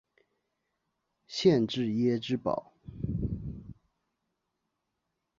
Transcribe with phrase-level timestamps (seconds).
[1.27, 2.73] 县治耶芝堡。